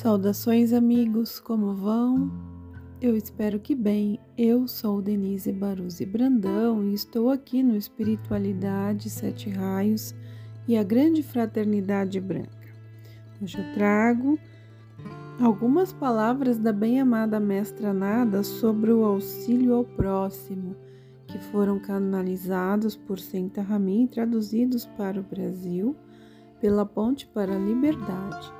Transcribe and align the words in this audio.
Saudações, 0.00 0.72
amigos, 0.72 1.38
como 1.38 1.74
vão? 1.74 2.32
Eu 3.02 3.14
espero 3.14 3.60
que 3.60 3.74
bem. 3.74 4.18
Eu 4.34 4.66
sou 4.66 5.02
Denise 5.02 5.52
Baruzzi 5.52 6.06
Brandão 6.06 6.82
e 6.82 6.94
estou 6.94 7.28
aqui 7.28 7.62
no 7.62 7.76
Espiritualidade 7.76 9.10
Sete 9.10 9.50
Raios 9.50 10.14
e 10.66 10.74
a 10.74 10.82
Grande 10.82 11.22
Fraternidade 11.22 12.18
Branca. 12.18 12.74
Hoje 13.42 13.58
eu 13.58 13.74
trago 13.74 14.38
algumas 15.38 15.92
palavras 15.92 16.56
da 16.56 16.72
bem-amada 16.72 17.38
Mestra 17.38 17.92
Nada 17.92 18.42
sobre 18.42 18.90
o 18.90 19.04
auxílio 19.04 19.74
ao 19.74 19.84
próximo, 19.84 20.76
que 21.26 21.38
foram 21.38 21.78
canalizados 21.78 22.96
por 22.96 23.18
Senta 23.18 23.60
Ramin 23.60 24.04
e 24.04 24.08
traduzidos 24.08 24.86
para 24.86 25.20
o 25.20 25.22
Brasil 25.22 25.94
pela 26.58 26.86
Ponte 26.86 27.26
para 27.26 27.54
a 27.54 27.58
Liberdade. 27.58 28.59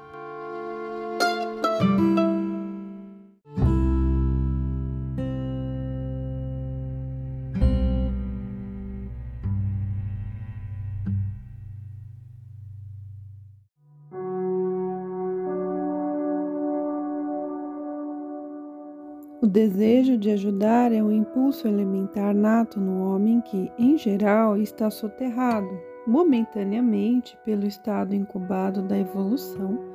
O 19.43 19.47
desejo 19.47 20.19
de 20.19 20.31
ajudar 20.31 20.93
é 20.93 21.03
um 21.03 21.11
impulso 21.11 21.67
elementar 21.67 22.35
nato 22.35 22.79
no 22.79 23.03
homem 23.03 23.41
que, 23.41 23.73
em 23.79 23.97
geral, 23.97 24.59
está 24.59 24.91
soterrado 24.91 25.81
momentaneamente 26.07 27.39
pelo 27.43 27.67
estado 27.67 28.15
incubado 28.15 28.83
da 28.83 28.99
evolução 28.99 29.90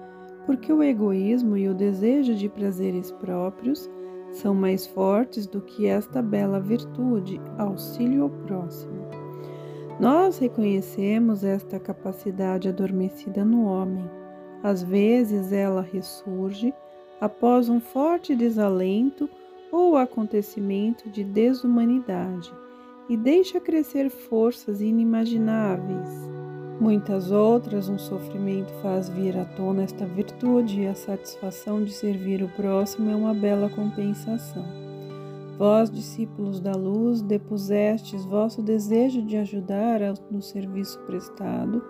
porque 0.45 0.71
o 0.71 0.83
egoísmo 0.83 1.57
e 1.57 1.67
o 1.67 1.73
desejo 1.73 2.35
de 2.35 2.47
prazeres 2.47 3.11
próprios 3.11 3.89
são 4.31 4.53
mais 4.53 4.85
fortes 4.85 5.47
do 5.47 5.61
que 5.61 5.87
esta 5.87 6.21
bela 6.21 6.59
virtude, 6.59 7.41
auxílio 7.57 8.23
ao 8.23 8.29
próximo. 8.29 9.07
Nós 9.99 10.37
reconhecemos 10.37 11.43
esta 11.43 11.79
capacidade 11.79 12.67
adormecida 12.67 13.45
no 13.45 13.65
homem. 13.65 14.09
Às 14.61 14.83
vezes 14.83 15.51
ela 15.51 15.81
ressurge 15.81 16.73
após 17.21 17.69
um 17.69 17.79
forte 17.79 18.35
desalento 18.35 19.29
ou 19.71 19.95
acontecimento 19.95 21.09
de 21.09 21.23
desumanidade 21.23 22.53
e 23.07 23.15
deixa 23.15 23.59
crescer 23.59 24.09
forças 24.09 24.81
inimagináveis 24.81 26.34
Muitas 26.79 27.31
outras, 27.31 27.87
um 27.87 27.97
sofrimento 27.97 28.71
faz 28.81 29.07
vir 29.07 29.37
à 29.37 29.45
tona 29.45 29.83
esta 29.83 30.05
virtude 30.05 30.81
e 30.81 30.87
a 30.87 30.93
satisfação 30.93 31.81
de 31.81 31.93
servir 31.93 32.43
o 32.43 32.49
próximo 32.49 33.09
é 33.09 33.15
uma 33.15 33.33
bela 33.33 33.69
compensação. 33.69 34.65
Vós, 35.57 35.89
discípulos 35.89 36.59
da 36.59 36.73
luz, 36.73 37.21
depusestes 37.21 38.25
vosso 38.25 38.61
desejo 38.61 39.21
de 39.21 39.37
ajudar 39.37 40.01
no 40.29 40.41
serviço 40.41 40.99
prestado 41.03 41.81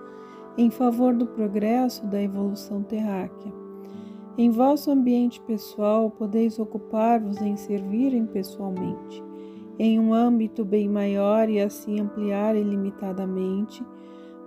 em 0.56 0.70
favor 0.70 1.16
do 1.16 1.26
progresso 1.26 2.06
da 2.06 2.22
evolução 2.22 2.84
terráquea. 2.84 3.52
Em 4.38 4.52
vosso 4.52 4.92
ambiente 4.92 5.42
pessoal, 5.42 6.12
podeis 6.12 6.60
ocupar-vos 6.60 7.42
em 7.42 7.58
servirem 7.58 8.26
pessoalmente, 8.28 9.24
em 9.80 10.00
um 10.00 10.14
âmbito 10.14 10.64
bem 10.64 10.88
maior 10.88 11.50
e 11.50 11.60
assim 11.60 12.00
ampliar 12.00 12.56
ilimitadamente 12.56 13.84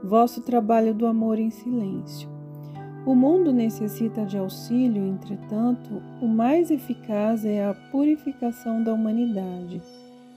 vosso 0.03 0.41
trabalho 0.43 0.95
do 0.95 1.07
amor 1.07 1.39
em 1.39 1.51
silêncio. 1.51 2.29
O 3.05 3.15
mundo 3.15 3.53
necessita 3.53 4.25
de 4.25 4.37
auxílio, 4.37 5.03
entretanto, 5.07 6.03
o 6.21 6.29
mais 6.29 6.71
eficaz 6.71 7.45
é 7.45 7.65
a 7.65 7.75
purificação 7.91 8.83
da 8.83 8.93
humanidade 8.93 9.81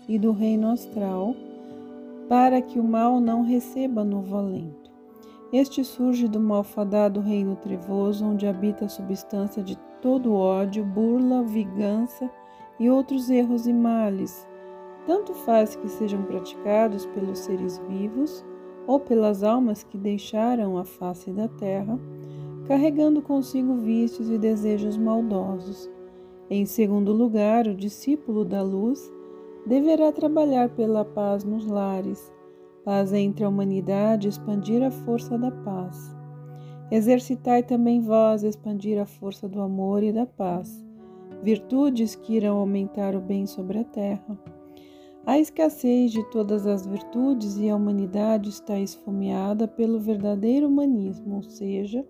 e 0.07 0.17
do 0.17 0.31
reino 0.31 0.69
astral, 0.71 1.35
para 2.29 2.61
que 2.61 2.79
o 2.79 2.83
mal 2.83 3.19
não 3.19 3.43
receba 3.43 4.03
novo 4.03 4.37
alento. 4.37 4.89
Este 5.51 5.83
surge 5.83 6.29
do 6.29 6.39
malfadado 6.39 7.19
reino 7.19 7.57
trevoso, 7.57 8.25
onde 8.25 8.47
habita 8.47 8.85
a 8.85 8.89
substância 8.89 9.61
de 9.61 9.77
todo 10.01 10.33
ódio, 10.33 10.85
burla, 10.85 11.43
vingança 11.43 12.29
e 12.79 12.89
outros 12.89 13.29
erros 13.29 13.67
e 13.67 13.73
males. 13.73 14.47
Tanto 15.05 15.33
faz 15.33 15.75
que 15.75 15.89
sejam 15.89 16.23
praticados 16.23 17.05
pelos 17.07 17.39
seres 17.39 17.79
vivos 17.89 18.45
ou 18.87 18.99
pelas 18.99 19.43
almas 19.43 19.83
que 19.83 19.97
deixaram 19.97 20.77
a 20.77 20.83
face 20.83 21.31
da 21.31 21.47
terra, 21.47 21.99
carregando 22.67 23.21
consigo 23.21 23.75
vícios 23.75 24.29
e 24.29 24.37
desejos 24.37 24.97
maldosos. 24.97 25.89
Em 26.49 26.65
segundo 26.65 27.13
lugar, 27.13 27.67
o 27.67 27.75
discípulo 27.75 28.43
da 28.43 28.61
luz 28.61 29.11
deverá 29.65 30.11
trabalhar 30.11 30.69
pela 30.69 31.05
paz 31.05 31.43
nos 31.43 31.65
lares, 31.65 32.31
paz 32.83 33.13
entre 33.13 33.45
a 33.45 33.49
humanidade, 33.49 34.27
expandir 34.27 34.83
a 34.83 34.91
força 34.91 35.37
da 35.37 35.51
paz. 35.51 36.15
Exercitai 36.91 37.63
também 37.63 38.01
vós 38.01 38.43
expandir 38.43 38.99
a 38.99 39.05
força 39.05 39.47
do 39.47 39.61
amor 39.61 40.03
e 40.03 40.11
da 40.11 40.25
paz, 40.25 40.85
virtudes 41.41 42.15
que 42.15 42.35
irão 42.35 42.57
aumentar 42.57 43.15
o 43.15 43.21
bem 43.21 43.45
sobre 43.45 43.79
a 43.79 43.83
terra. 43.83 44.37
A 45.23 45.37
escassez 45.37 46.11
de 46.11 46.23
todas 46.31 46.65
as 46.65 46.85
virtudes 46.85 47.57
e 47.57 47.69
a 47.69 47.75
humanidade 47.75 48.49
está 48.49 48.79
esfomeada 48.79 49.67
pelo 49.67 49.99
verdadeiro 49.99 50.67
humanismo, 50.67 51.35
ou 51.35 51.43
seja, 51.43 52.03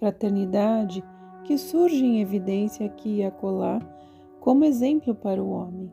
fraternidade, 0.00 1.04
que 1.44 1.56
surge 1.56 2.04
em 2.04 2.20
evidência 2.20 2.86
aqui 2.86 3.18
e 3.18 3.24
acolá 3.24 3.80
como 4.40 4.64
exemplo 4.64 5.14
para 5.14 5.42
o 5.42 5.50
homem. 5.50 5.92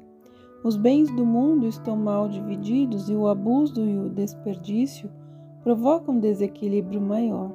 Os 0.63 0.75
bens 0.75 1.11
do 1.15 1.25
mundo 1.25 1.67
estão 1.67 1.95
mal 1.95 2.27
divididos 2.27 3.07
e 3.07 3.15
o 3.15 3.27
abuso 3.27 3.85
e 3.85 3.97
o 3.97 4.09
desperdício 4.09 5.11
provocam 5.61 6.19
desequilíbrio 6.19 6.99
maior. 6.99 7.51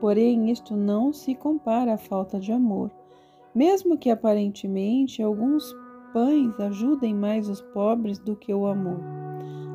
Porém, 0.00 0.50
isto 0.50 0.76
não 0.76 1.12
se 1.12 1.34
compara 1.34 1.94
à 1.94 1.96
falta 1.96 2.38
de 2.38 2.52
amor, 2.52 2.90
mesmo 3.54 3.96
que 3.96 4.10
aparentemente 4.10 5.22
alguns 5.22 5.74
pães 6.14 6.60
ajudem 6.60 7.12
mais 7.12 7.48
os 7.48 7.60
pobres 7.60 8.20
do 8.20 8.36
que 8.36 8.54
o 8.54 8.66
amor. 8.66 9.00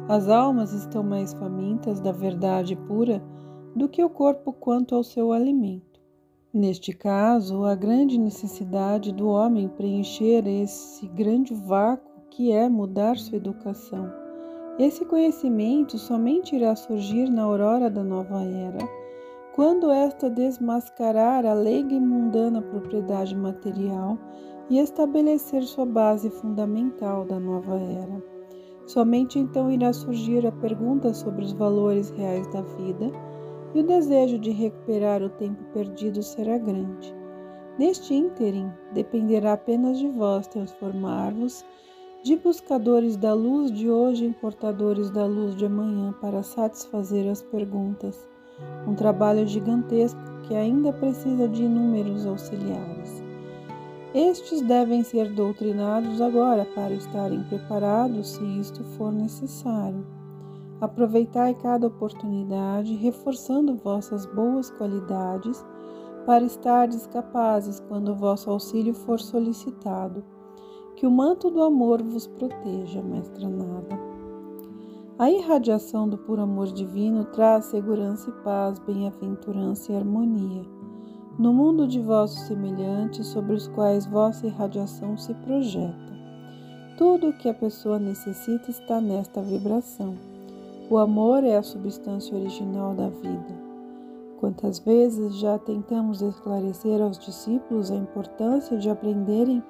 As 0.07 0.29
almas 0.29 0.71
estão 0.71 1.03
mais 1.03 1.33
famintas 1.33 1.99
da 1.99 2.13
verdade 2.13 2.77
pura 2.77 3.21
do 3.75 3.89
que 3.89 4.01
o 4.01 4.09
corpo 4.09 4.53
quanto 4.53 4.95
ao 4.95 5.03
seu 5.03 5.33
alimento. 5.33 5.99
Neste 6.53 6.93
caso, 6.93 7.65
a 7.65 7.75
grande 7.75 8.17
necessidade 8.17 9.11
do 9.11 9.27
homem 9.27 9.67
preencher 9.67 10.47
esse 10.47 11.05
grande 11.09 11.53
vácuo 11.53 12.09
que 12.29 12.53
é 12.53 12.69
mudar 12.69 13.17
sua 13.17 13.35
educação. 13.35 14.09
Esse 14.79 15.03
conhecimento 15.03 15.97
somente 15.97 16.55
irá 16.55 16.73
surgir 16.73 17.29
na 17.29 17.43
aurora 17.43 17.89
da 17.89 18.01
nova 18.01 18.41
era, 18.43 18.87
quando 19.53 19.91
esta 19.91 20.29
desmascarar 20.29 21.45
a 21.45 21.53
leiga 21.53 21.93
e 21.93 21.99
mundana 21.99 22.61
propriedade 22.61 23.35
material 23.35 24.17
e 24.69 24.79
estabelecer 24.79 25.63
sua 25.63 25.85
base 25.85 26.29
fundamental 26.29 27.25
da 27.25 27.39
nova 27.39 27.75
era. 27.79 28.23
Somente 28.85 29.37
então 29.37 29.71
irá 29.71 29.93
surgir 29.93 30.45
a 30.45 30.51
pergunta 30.51 31.13
sobre 31.13 31.43
os 31.43 31.53
valores 31.53 32.09
reais 32.11 32.47
da 32.47 32.61
vida 32.61 33.11
e 33.73 33.79
o 33.79 33.83
desejo 33.83 34.39
de 34.39 34.51
recuperar 34.51 35.21
o 35.21 35.29
tempo 35.29 35.63
perdido 35.73 36.21
será 36.23 36.57
grande. 36.57 37.15
Neste 37.77 38.13
ínterim, 38.13 38.71
dependerá 38.93 39.53
apenas 39.53 39.97
de 39.97 40.07
vós 40.09 40.47
transformar-vos 40.47 41.63
de 42.23 42.35
buscadores 42.35 43.15
da 43.15 43.33
luz 43.33 43.71
de 43.71 43.89
hoje 43.89 44.25
em 44.25 44.33
portadores 44.33 45.09
da 45.09 45.25
luz 45.25 45.55
de 45.55 45.65
amanhã 45.65 46.13
para 46.19 46.43
satisfazer 46.43 47.29
as 47.29 47.41
perguntas. 47.41 48.27
Um 48.85 48.93
trabalho 48.93 49.47
gigantesco 49.47 50.19
que 50.47 50.55
ainda 50.55 50.91
precisa 50.91 51.47
de 51.47 51.63
inúmeros 51.63 52.25
auxiliares. 52.25 53.28
Estes 54.13 54.61
devem 54.61 55.03
ser 55.03 55.31
doutrinados 55.31 56.19
agora 56.19 56.65
para 56.73 56.91
estarem 56.93 57.43
preparados 57.43 58.29
se 58.29 58.43
isto 58.59 58.83
for 58.83 59.11
necessário. 59.11 60.03
Aproveitai 60.81 61.53
cada 61.53 61.85
oportunidade, 61.85 62.95
reforçando 62.95 63.75
vossas 63.75 64.25
boas 64.25 64.71
qualidades, 64.71 65.63
para 66.25 66.43
estardes 66.43 67.05
capazes 67.05 67.79
quando 67.87 68.09
o 68.09 68.15
vosso 68.15 68.49
auxílio 68.49 68.95
for 68.95 69.19
solicitado. 69.19 70.23
Que 70.95 71.05
o 71.05 71.11
manto 71.11 71.51
do 71.51 71.61
amor 71.61 72.01
vos 72.01 72.25
proteja, 72.25 73.03
mestra 73.03 73.47
Nada. 73.47 73.99
A 75.19 75.29
irradiação 75.29 76.09
do 76.09 76.17
puro 76.17 76.41
amor 76.41 76.67
divino 76.67 77.25
traz 77.25 77.65
segurança 77.65 78.29
e 78.29 78.43
paz, 78.43 78.79
bem-aventurança 78.79 79.91
e 79.91 79.95
harmonia 79.95 80.78
no 81.39 81.53
mundo 81.53 81.87
de 81.87 82.01
vossos 82.01 82.41
semelhantes 82.41 83.27
sobre 83.27 83.55
os 83.55 83.65
quais 83.69 84.05
vossa 84.05 84.45
irradiação 84.45 85.17
se 85.17 85.33
projeta. 85.35 85.95
Tudo 86.97 87.29
o 87.29 87.33
que 87.33 87.47
a 87.47 87.53
pessoa 87.53 87.97
necessita 87.97 88.69
está 88.69 88.99
nesta 88.99 89.41
vibração. 89.41 90.17
O 90.89 90.97
amor 90.97 91.45
é 91.45 91.55
a 91.55 91.63
substância 91.63 92.35
original 92.35 92.93
da 92.93 93.07
vida. 93.07 93.69
Quantas 94.37 94.79
vezes 94.79 95.37
já 95.37 95.57
tentamos 95.57 96.21
esclarecer 96.21 97.01
aos 97.01 97.17
discípulos 97.17 97.89
a 97.89 97.95
importância 97.95 98.77
de 98.77 98.89
aprenderem 98.89 99.63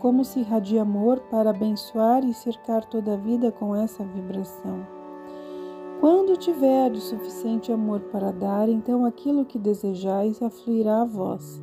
como 0.00 0.24
se 0.24 0.40
irradia 0.40 0.82
amor 0.82 1.20
para 1.30 1.50
abençoar 1.50 2.24
e 2.24 2.34
cercar 2.34 2.84
toda 2.86 3.14
a 3.14 3.16
vida 3.16 3.52
com 3.52 3.74
essa 3.76 4.02
vibração. 4.04 4.84
Quando 6.00 6.36
tiverdes 6.36 7.04
suficiente 7.04 7.72
amor 7.72 8.00
para 8.12 8.30
dar, 8.30 8.68
então 8.68 9.04
aquilo 9.04 9.44
que 9.44 9.58
desejais 9.58 10.42
afluirá 10.42 11.02
a 11.02 11.04
vós. 11.04 11.62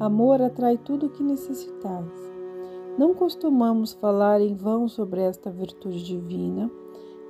Amor 0.00 0.42
atrai 0.42 0.76
tudo 0.76 1.06
o 1.06 1.10
que 1.10 1.22
necessitais. 1.22 2.10
Não 2.98 3.14
costumamos 3.14 3.92
falar 3.92 4.40
em 4.40 4.54
vão 4.54 4.88
sobre 4.88 5.20
esta 5.20 5.50
virtude 5.50 6.02
divina, 6.02 6.70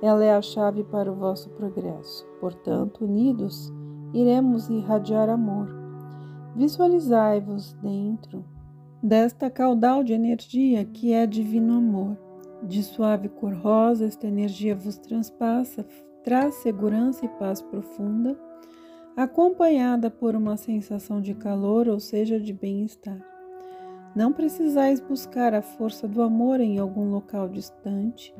ela 0.01 0.23
é 0.23 0.33
a 0.33 0.41
chave 0.41 0.83
para 0.83 1.11
o 1.11 1.15
vosso 1.15 1.49
progresso. 1.51 2.25
Portanto, 2.39 3.03
unidos, 3.03 3.71
iremos 4.13 4.69
irradiar 4.69 5.29
amor. 5.29 5.67
Visualizai-vos 6.55 7.73
dentro 7.73 8.43
desta 9.01 9.49
caudal 9.49 10.03
de 10.03 10.13
energia 10.13 10.83
que 10.85 11.13
é 11.13 11.25
divino 11.25 11.77
amor. 11.77 12.17
De 12.63 12.81
suave 12.81 13.29
cor 13.29 13.53
rosa, 13.53 14.05
esta 14.05 14.27
energia 14.27 14.75
vos 14.75 14.97
transpassa, 14.97 15.85
traz 16.27 16.55
segurança 16.55 17.23
e 17.23 17.29
paz 17.29 17.61
profunda, 17.61 18.37
acompanhada 19.15 20.11
por 20.11 20.35
uma 20.35 20.57
sensação 20.57 21.21
de 21.21 21.33
calor, 21.33 21.87
ou 21.87 22.01
seja, 22.01 22.37
de 22.37 22.51
bem-estar. 22.51 23.17
Não 24.13 24.33
precisais 24.33 24.99
buscar 24.99 25.53
a 25.53 25.61
força 25.61 26.05
do 26.05 26.21
amor 26.21 26.59
em 26.59 26.79
algum 26.79 27.09
local 27.09 27.47
distante. 27.47 28.35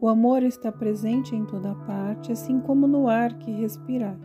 O 0.00 0.06
amor 0.06 0.44
está 0.44 0.70
presente 0.70 1.34
em 1.34 1.44
toda 1.44 1.74
parte, 1.74 2.30
assim 2.30 2.60
como 2.60 2.86
no 2.86 3.08
ar 3.08 3.36
que 3.36 3.50
respirais 3.50 4.20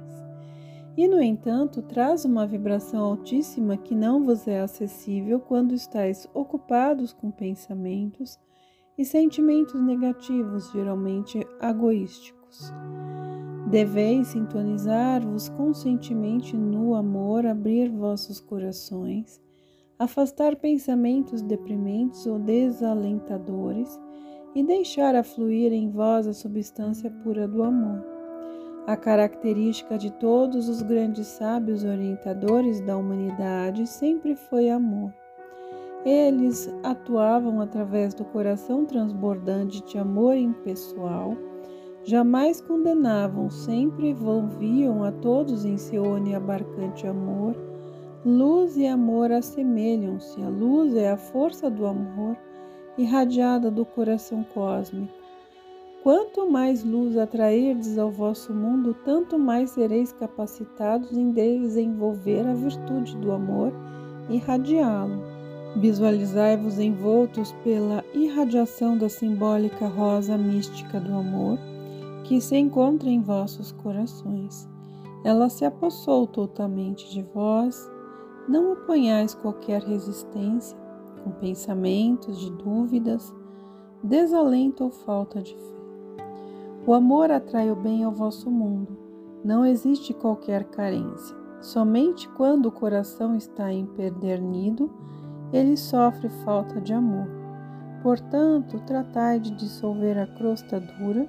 e, 0.95 1.07
no 1.07 1.19
entanto, 1.19 1.81
traz 1.81 2.23
uma 2.23 2.45
vibração 2.45 3.03
altíssima 3.03 3.77
que 3.77 3.95
não 3.95 4.23
vos 4.23 4.47
é 4.47 4.61
acessível 4.61 5.39
quando 5.39 5.73
estáis 5.73 6.29
ocupados 6.35 7.13
com 7.13 7.31
pensamentos 7.31 8.37
e 8.95 9.03
sentimentos 9.03 9.81
negativos, 9.81 10.71
geralmente 10.71 11.39
egoísticos. 11.59 12.36
Deveis 13.69 14.30
sintonizar-vos 14.30 15.50
conscientemente 15.50 16.56
no 16.56 16.95
amor, 16.95 17.45
abrir 17.45 17.89
vossos 17.89 18.39
corações, 18.39 19.42
afastar 20.00 20.56
pensamentos 20.56 21.42
deprimentes 21.42 22.25
ou 22.25 22.39
desalentadores 22.39 24.00
e 24.56 24.63
deixar 24.63 25.15
afluir 25.15 25.74
em 25.74 25.89
vós 25.89 26.27
a 26.27 26.33
substância 26.33 27.12
pura 27.24 27.48
do 27.48 27.62
amor. 27.62 28.04
A 28.88 28.95
característica 28.95 29.98
de 29.98 30.09
todos 30.13 30.69
os 30.69 30.81
grandes 30.81 31.27
sábios 31.27 31.83
orientadores 31.83 32.80
da 32.80 32.95
humanidade 32.95 33.86
sempre 33.86 34.33
foi 34.33 34.69
amor. 34.69 35.13
Eles 36.06 36.74
atuavam 36.83 37.59
através 37.59 38.13
do 38.13 38.24
coração 38.24 38.86
transbordante 38.86 39.83
de 39.83 39.98
amor 39.98 40.38
impessoal, 40.38 41.36
jamais 42.07 42.62
condenavam, 42.62 43.50
sempre 43.50 44.12
envolviam 44.12 45.04
a 45.04 45.12
todos 45.12 45.65
em 45.65 45.77
seu 45.77 46.04
oniabarcante 46.04 47.06
amor. 47.06 47.54
Luz 48.25 48.77
e 48.77 48.88
amor 48.88 49.30
assemelham-se. 49.30 50.42
A 50.42 50.48
luz 50.48 50.95
é 50.95 51.12
a 51.12 51.18
força 51.18 51.69
do 51.69 51.86
amor 51.86 52.38
irradiada 52.98 53.69
do 53.69 53.86
coração 53.86 54.44
cósmico. 54.54 55.13
Quanto 56.01 56.50
mais 56.50 56.81
luz 56.81 57.18
atrairdes 57.18 57.98
ao 57.98 58.09
vosso 58.09 58.54
mundo, 58.54 58.95
tanto 59.04 59.38
mais 59.38 59.71
sereis 59.71 60.13
capacitados 60.13 61.12
em 61.12 61.31
desenvolver 61.31 62.48
a 62.48 62.54
virtude 62.54 63.18
do 63.18 63.33
amor 63.33 63.74
e 64.30 64.36
irradiá-lo. 64.36 65.21
Visualizai-vos 65.75 66.80
envoltos 66.80 67.51
pela 67.65 68.04
irradiação 68.13 68.98
da 68.98 69.09
simbólica 69.09 69.86
rosa 69.88 70.38
mística 70.38 71.00
do 71.01 71.13
amor 71.13 71.59
que 72.27 72.41
se 72.41 72.57
encontra 72.57 73.09
em 73.09 73.21
vossos 73.21 73.71
corações. 73.71 74.68
Ela 75.24 75.50
se 75.50 75.63
apossou 75.63 76.27
totalmente 76.27 77.09
de 77.09 77.21
vós. 77.21 77.89
Não 78.50 78.74
oponhais 78.74 79.33
qualquer 79.33 79.81
resistência 79.81 80.77
com 81.24 81.31
pensamentos 81.31 82.39
de 82.39 82.51
dúvidas, 82.51 83.33
desalento 84.03 84.83
ou 84.83 84.91
falta 84.91 85.41
de 85.41 85.56
fé. 85.56 85.77
O 86.85 86.94
amor 86.94 87.31
atrai 87.31 87.71
o 87.71 87.75
bem 87.75 88.03
ao 88.03 88.12
vosso 88.12 88.51
mundo. 88.51 88.97
Não 89.44 89.65
existe 89.65 90.13
qualquer 90.13 90.65
carência. 90.65 91.35
Somente 91.62 92.27
quando 92.30 92.68
o 92.68 92.71
coração 92.71 93.35
está 93.35 93.71
empedernido, 93.71 94.91
ele 95.53 95.77
sofre 95.77 96.30
falta 96.44 96.81
de 96.81 96.94
amor. 96.94 97.27
Portanto, 98.03 98.80
tratai 98.85 99.39
de 99.39 99.51
dissolver 99.51 100.18
a 100.18 100.27
crosta 100.27 100.80
dura 100.80 101.27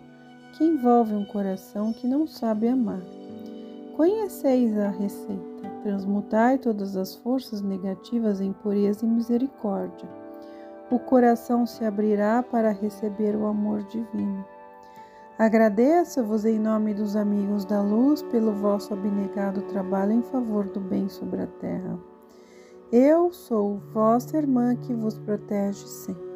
que 0.59 0.65
envolve 0.65 1.15
um 1.15 1.25
coração 1.25 1.93
que 1.93 2.09
não 2.09 2.27
sabe 2.27 2.67
amar. 2.67 3.01
Conheceis 3.97 4.77
a 4.77 4.89
receita. 4.89 5.69
Transmutai 5.85 6.59
todas 6.59 6.97
as 6.97 7.15
forças 7.15 7.63
negativas 7.63 8.41
em 8.41 8.53
pureza 8.53 9.07
e 9.07 9.09
misericórdia. 9.09 10.09
O 10.91 10.99
coração 10.99 11.65
se 11.65 11.85
abrirá 11.85 12.43
para 12.43 12.73
receber 12.73 13.37
o 13.37 13.47
amor 13.47 13.85
divino. 13.85 14.45
Agradeço-vos 15.39 16.45
em 16.45 16.59
nome 16.59 16.93
dos 16.93 17.15
amigos 17.15 17.65
da 17.65 17.81
luz 17.81 18.23
pelo 18.23 18.53
vosso 18.53 18.93
abnegado 18.93 19.63
trabalho 19.63 20.11
em 20.11 20.23
favor 20.23 20.65
do 20.65 20.81
bem 20.81 21.09
sobre 21.09 21.43
a 21.43 21.47
terra. 21.47 21.97
Eu 22.91 23.33
sou 23.33 23.77
vossa 23.93 24.37
irmã 24.37 24.75
que 24.75 24.93
vos 24.93 25.17
protege 25.19 25.87
sempre. 25.87 26.27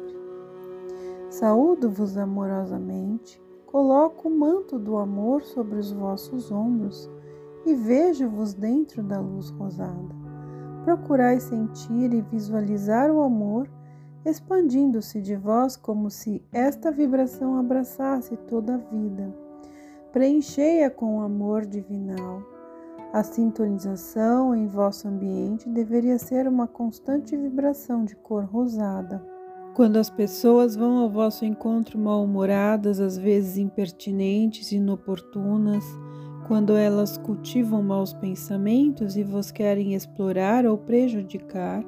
Saúdo-vos 1.29 2.15
amorosamente, 2.15 3.42
coloco 3.73 4.27
o 4.27 4.31
manto 4.31 4.77
do 4.77 4.97
amor 4.97 5.41
sobre 5.41 5.79
os 5.79 5.91
vossos 5.91 6.51
ombros 6.51 7.09
e 7.65 7.73
vejo-vos 7.73 8.53
dentro 8.53 9.01
da 9.01 9.19
luz 9.19 9.49
rosada. 9.49 10.15
Procurai 10.83 11.39
sentir 11.39 12.13
e 12.13 12.21
visualizar 12.21 13.09
o 13.09 13.23
amor 13.23 13.67
expandindo-se 14.23 15.19
de 15.19 15.35
vós 15.35 15.75
como 15.75 16.11
se 16.11 16.45
esta 16.51 16.91
vibração 16.91 17.57
abraçasse 17.57 18.37
toda 18.37 18.75
a 18.75 18.77
vida. 18.77 19.35
Preenchei-a 20.11 20.91
com 20.91 21.17
o 21.17 21.21
amor 21.21 21.65
divinal. 21.65 22.43
A 23.11 23.23
sintonização 23.23 24.53
em 24.53 24.67
vosso 24.67 25.07
ambiente 25.07 25.67
deveria 25.67 26.19
ser 26.19 26.47
uma 26.47 26.67
constante 26.67 27.35
vibração 27.35 28.05
de 28.05 28.15
cor 28.15 28.43
rosada. 28.43 29.32
Quando 29.73 29.97
as 29.97 30.07
pessoas 30.07 30.75
vão 30.75 30.99
ao 30.99 31.09
vosso 31.09 31.43
encontro 31.43 31.97
mal-humoradas, 31.97 32.99
às 32.99 33.17
vezes 33.17 33.57
impertinentes 33.57 34.71
inoportunas, 34.71 35.83
quando 36.47 36.75
elas 36.75 37.17
cultivam 37.17 37.81
maus 37.81 38.13
pensamentos 38.13 39.17
e 39.17 39.23
vos 39.23 39.49
querem 39.49 39.95
explorar 39.95 40.65
ou 40.67 40.77
prejudicar, 40.77 41.83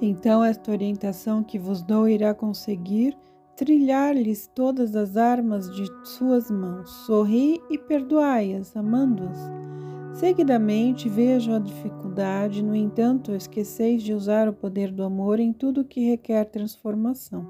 então 0.00 0.44
esta 0.44 0.70
orientação 0.70 1.42
que 1.42 1.58
vos 1.58 1.82
dou 1.82 2.08
irá 2.08 2.32
conseguir 2.32 3.18
trilhar-lhes 3.56 4.46
todas 4.54 4.94
as 4.94 5.16
armas 5.16 5.68
de 5.74 5.86
suas 6.04 6.48
mãos. 6.48 6.88
Sorri 7.06 7.60
e 7.68 7.76
perdoai-as, 7.76 8.76
amando-as. 8.76 9.69
Seguidamente 10.12 11.08
vejo 11.08 11.52
a 11.52 11.58
dificuldade, 11.58 12.62
no 12.62 12.74
entanto, 12.74 13.32
esqueceis 13.32 14.02
de 14.02 14.12
usar 14.12 14.48
o 14.48 14.52
poder 14.52 14.90
do 14.90 15.02
amor 15.02 15.40
em 15.40 15.52
tudo 15.52 15.84
que 15.84 16.10
requer 16.10 16.44
transformação. 16.44 17.46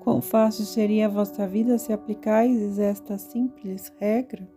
Quão 0.00 0.20
fácil 0.20 0.64
seria 0.64 1.06
a 1.06 1.10
vossa 1.10 1.46
vida 1.46 1.76
se 1.78 1.92
aplicais 1.92 2.78
esta 2.78 3.18
simples 3.18 3.92
regra? 3.98 4.48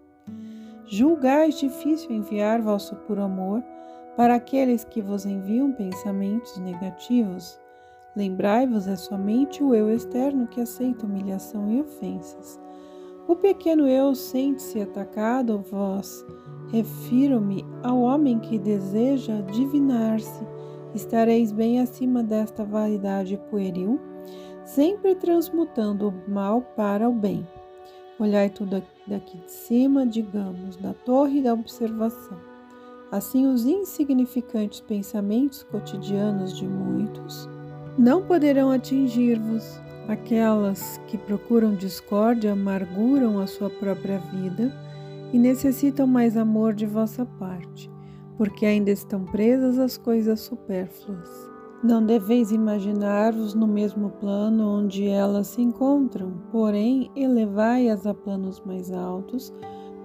Julgais 0.86 1.58
difícil 1.58 2.12
enviar 2.12 2.62
vosso 2.62 2.96
puro 2.96 3.22
amor 3.22 3.64
para 4.16 4.36
aqueles 4.36 4.84
que 4.84 5.02
vos 5.02 5.26
enviam 5.26 5.72
pensamentos 5.72 6.58
negativos, 6.58 7.60
lembrai-vos 8.16 8.88
é 8.88 8.96
somente 8.96 9.64
o 9.64 9.74
eu 9.74 9.90
externo 9.90 10.48
que 10.48 10.62
aceita 10.62 11.06
humilhação 11.06 11.72
e 11.72 11.82
ofensas. 11.82 12.60
O 13.28 13.36
pequeno 13.36 13.88
eu 13.88 14.14
sente-se 14.16 14.82
atacado, 14.82 15.64
vós 15.70 16.26
refiro-me 16.72 17.66
ao 17.84 18.00
homem 18.00 18.40
que 18.40 18.58
deseja 18.58 19.42
divinar-se. 19.42 20.46
Estareis 20.96 21.52
bem 21.52 21.80
acima 21.80 22.24
desta 22.24 22.64
vaidade 22.64 23.40
pueril, 23.50 24.00
sempre 24.66 25.16
transmutando 25.16 26.10
o 26.10 26.32
mal 26.32 26.62
para 26.76 27.08
o 27.10 27.14
bem. 27.14 27.48
Olhai 28.20 28.50
tudo 28.50 28.84
daqui 29.08 29.38
de 29.38 29.52
cima, 29.52 30.06
digamos, 30.06 30.78
da 30.78 30.94
torre 30.94 31.42
da 31.42 31.54
observação. 31.54 32.38
Assim, 33.12 33.46
os 33.46 33.66
insignificantes 33.66 34.80
pensamentos 34.80 35.64
cotidianos 35.64 36.56
de 36.56 36.66
muitos 36.68 37.50
não 37.98 38.22
poderão 38.22 38.72
atingir-vos. 38.72 39.80
Aquelas 40.08 41.00
que 41.08 41.18
procuram 41.18 41.76
discórdia 41.76 42.54
amarguram 42.54 43.40
a 43.40 43.48
sua 43.48 43.70
própria 43.70 44.20
vida 44.20 44.74
e 45.32 45.38
necessitam 45.38 46.06
mais 46.06 46.36
amor 46.36 46.74
de 46.74 46.86
vossa 46.86 47.26
parte. 47.26 47.90
porque 48.38 48.66
ainda 48.66 48.90
estão 48.90 49.24
presas 49.24 49.78
às 49.78 49.98
coisas 50.00 50.40
supérfluas. 50.40 51.30
Não 51.84 52.04
deveis 52.04 52.52
imaginar-vos 52.52 53.54
no 53.54 53.68
mesmo 53.68 54.10
plano 54.20 54.68
onde 54.68 55.08
elas 55.08 55.46
se 55.46 55.62
encontram, 55.62 56.34
porém 56.52 57.12
elevai-as 57.16 58.08
a 58.08 58.16
planos 58.16 58.60
mais 58.66 58.92
altos 58.92 59.54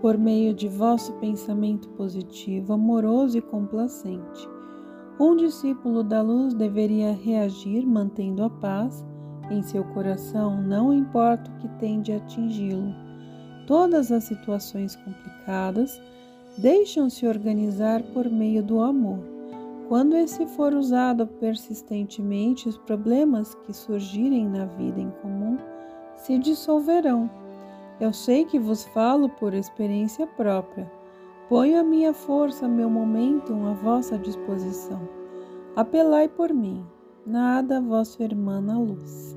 por 0.03 0.19
meio 0.19 0.53
de 0.53 0.69
vosso 0.69 1.15
pensamento 1.15 1.89
positivo, 1.91 2.75
amoroso 2.75 3.39
e 3.39 3.41
complacente. 3.41 4.47
Um 5.19 5.35
discípulo 5.35 6.05
da 6.05 6.21
luz 6.21 6.53
deveria 6.53 7.13
reagir 7.13 7.87
mantendo 7.87 8.43
a 8.45 8.51
paz 8.51 9.03
em 9.51 9.63
seu 9.63 9.85
coração, 9.85 10.61
não 10.61 10.93
importa 10.93 11.51
o 11.51 11.55
que 11.61 11.69
tende 11.79 12.13
a 12.13 12.17
atingi-lo. 12.17 12.95
Todas 13.67 14.13
as 14.13 14.25
situações 14.25 14.97
complicadas 14.97 16.01
deixam-se 16.59 17.27
organizar 17.27 18.03
por 18.15 18.31
meio 18.31 18.63
do 18.63 18.81
amor. 18.81 19.19
Quando 19.89 20.17
esse 20.17 20.47
for 20.47 20.75
usado 20.75 21.27
persistentemente, 21.27 22.69
os 22.69 22.77
problemas 22.79 23.55
que 23.55 23.73
surgirem 23.73 24.49
na 24.49 24.65
vida 24.65 25.01
em 25.01 25.11
comum 25.23 25.57
se 26.17 26.39
dissolverão. 26.39 27.31
Eu 28.01 28.13
sei 28.13 28.45
que 28.45 28.59
vos 28.59 28.85
falo 28.87 29.29
por 29.29 29.55
experiência 29.55 30.27
própria. 30.27 30.91
Ponho 31.49 31.79
a 31.79 31.85
minha 31.85 32.13
força, 32.13 32.67
meu 32.67 32.91
momento 32.91 33.53
à 33.53 33.73
vossa 33.75 34.19
disposição. 34.19 35.09
Apelai 35.77 36.29
por 36.29 36.53
mim. 36.53 36.85
Nada, 37.27 37.81
vossa 37.81 38.23
irmã 38.23 38.61
na 38.61 38.79
luz. 38.79 39.37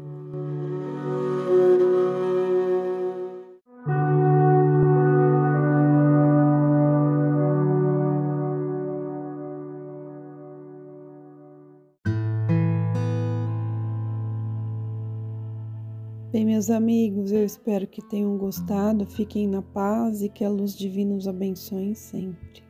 Bem, 16.32 16.46
meus 16.46 16.70
amigos, 16.70 17.32
eu 17.32 17.44
espero 17.44 17.88
que 17.88 18.08
tenham 18.08 18.38
gostado. 18.38 19.04
Fiquem 19.08 19.48
na 19.48 19.64
paz 19.64 20.22
e 20.22 20.30
que 20.30 20.46
a 20.46 20.50
luz 20.50 20.78
divina 20.78 21.16
os 21.16 21.28
abençoe 21.28 21.96
sempre. 21.96 22.69